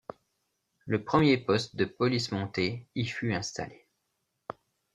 Le 0.87 1.03
premier 1.05 1.37
poste 1.37 1.75
de 1.75 1.85
police 1.85 2.31
montée 2.31 2.87
y 2.95 3.05
fut 3.05 3.35
installé. 3.35 3.85